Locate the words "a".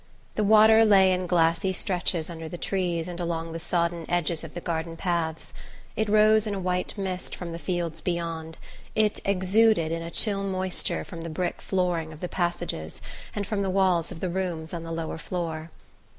6.55-6.59, 10.01-10.09